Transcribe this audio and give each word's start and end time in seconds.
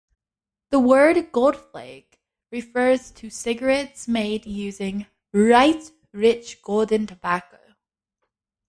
The 0.71 0.79
word 0.79 1.31
"goldflake" 1.31 2.17
refers 2.51 3.11
to 3.11 3.29
cigarettes 3.29 4.07
made 4.07 4.47
using 4.47 5.05
"bright 5.31 5.91
rich 6.11 6.59
golden 6.63 7.05
tobacco". 7.05 7.59